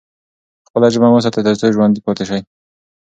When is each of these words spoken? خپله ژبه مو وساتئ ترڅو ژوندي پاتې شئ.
خپله 0.67 0.87
ژبه 0.93 1.07
مو 1.09 1.15
وساتئ 1.17 1.41
ترڅو 1.45 1.67
ژوندي 1.75 2.01
پاتې 2.05 2.23
شئ. 2.29 2.41